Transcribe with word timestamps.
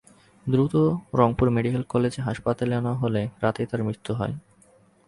দ্রুত 0.45 0.75
Rangpur 1.15 1.47
medical 1.49 1.83
college 1.89 2.13
হাসপাতালে 2.19 2.75
নেওয়া 2.75 2.93
হলে 2.95 3.21
রাতেই 3.41 3.67
তাঁর 3.69 3.81
মৃত্যু 3.83 4.11
হয়। 4.13 4.33